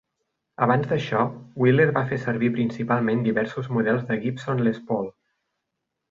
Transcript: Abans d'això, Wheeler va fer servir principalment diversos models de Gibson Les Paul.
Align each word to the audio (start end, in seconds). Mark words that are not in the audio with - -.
Abans 0.65 0.87
d'això, 0.91 1.19
Wheeler 1.63 1.85
va 1.97 2.03
fer 2.13 2.17
servir 2.23 2.49
principalment 2.55 3.21
diversos 3.27 3.69
models 3.77 4.05
de 4.11 4.17
Gibson 4.23 4.63
Les 4.69 4.81
Paul. 4.89 5.11